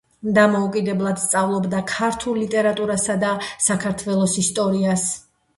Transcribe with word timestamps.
დამოუკიდებლად 0.35 1.19
სწავლობდა 1.23 1.83
ქართულ 1.91 2.39
ლიტერატურასა 2.45 3.19
და 3.25 3.35
საქართველოს 3.69 4.39
ისტორიას. 4.45 5.07